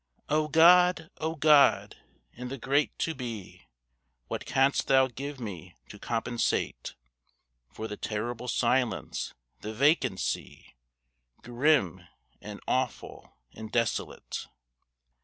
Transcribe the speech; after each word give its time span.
O 0.29 0.47
God! 0.47 1.11
O 1.19 1.35
God! 1.35 1.97
in 2.33 2.47
the 2.47 2.57
great 2.57 2.97
To 2.97 3.13
Be 3.13 3.67
What 4.29 4.47
canst 4.47 4.87
Thou 4.87 5.05
give 5.05 5.39
me 5.39 5.75
to 5.89 5.99
compensate 5.99 6.95
For 7.69 7.87
the 7.87 7.97
terrible 7.97 8.47
silence, 8.47 9.35
the 9.59 9.75
vacancy, 9.75 10.75
Grim, 11.43 12.07
and 12.41 12.59
awful, 12.67 13.33
and 13.53 13.71
desolate? 13.71 14.47